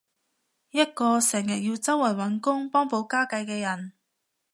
[0.71, 3.93] 一個成日要周圍搵工幫補家計嘅人